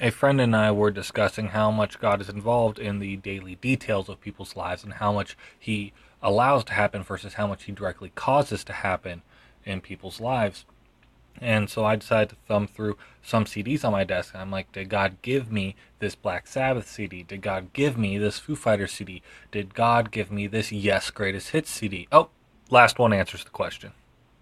[0.00, 4.08] a friend and I were discussing how much God is involved in the daily details
[4.08, 8.12] of people's lives and how much He allows to happen versus how much He directly
[8.14, 9.22] causes to happen
[9.64, 10.64] in people's lives.
[11.40, 14.34] And so I decided to thumb through some CDs on my desk.
[14.34, 17.22] And I'm like, did God give me this Black Sabbath CD?
[17.22, 19.22] Did God give me this Foo Fighters CD?
[19.52, 22.08] Did God give me this Yes Greatest Hits CD?
[22.10, 22.30] Oh,
[22.70, 23.92] last one answers the question.